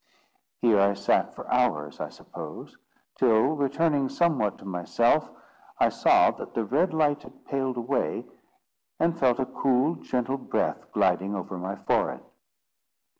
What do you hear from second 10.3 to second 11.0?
breath